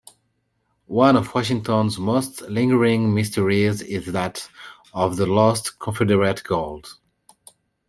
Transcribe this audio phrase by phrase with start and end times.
[0.87, 4.49] One of Washington's most lingering mysteries is that
[4.95, 6.97] of the lost Confederate gold.